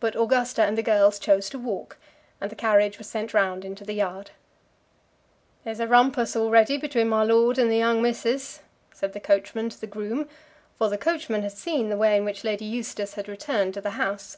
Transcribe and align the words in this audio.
But 0.00 0.16
Augusta 0.16 0.64
and 0.64 0.76
the 0.76 0.82
girls 0.82 1.20
chose 1.20 1.48
to 1.50 1.56
walk, 1.60 1.98
and 2.40 2.50
the 2.50 2.56
carriage 2.56 2.98
was 2.98 3.06
sent 3.06 3.32
round 3.32 3.64
into 3.64 3.84
the 3.84 3.92
yard. 3.92 4.32
"There's 5.62 5.78
a 5.78 5.86
rumpus 5.86 6.34
already 6.34 6.76
between 6.78 7.08
my 7.08 7.22
lord 7.22 7.56
and 7.56 7.70
the 7.70 7.76
young 7.76 8.02
missus," 8.02 8.62
said 8.92 9.12
the 9.12 9.20
coachman 9.20 9.68
to 9.68 9.80
the 9.80 9.86
groom; 9.86 10.28
for 10.78 10.88
the 10.88 10.98
coachman 10.98 11.42
had 11.42 11.52
seen 11.52 11.90
the 11.90 11.96
way 11.96 12.16
in 12.16 12.24
which 12.24 12.42
Lady 12.42 12.64
Eustace 12.64 13.14
had 13.14 13.28
returned 13.28 13.74
to 13.74 13.80
the 13.80 13.90
house. 13.90 14.36